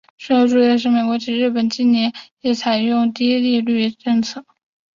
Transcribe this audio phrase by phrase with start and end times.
[0.17, 4.43] 需要注意的是日本及美国近年亦采用低利率政策。